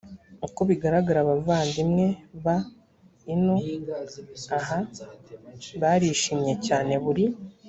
uko 0.47 0.59
bigaragara 0.69 1.19
abavandimwe 1.21 2.05
b 2.43 2.45
ino 3.33 3.55
aha 4.57 4.79
barishimye 5.81 6.53
cyane 6.67 6.93
buri 7.03 7.25